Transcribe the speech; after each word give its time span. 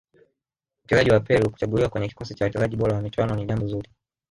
mchezaji 0.85 1.11
wa 1.11 1.19
peru 1.19 1.51
kuchaguliwa 1.51 1.89
kwenye 1.89 2.07
kikosi 2.07 2.35
cha 2.35 2.45
wachezaji 2.45 2.75
bora 2.75 2.95
wa 2.95 3.01
michuano 3.01 3.35
ni 3.35 3.45
jambo 3.45 3.67
zuri 3.67 3.89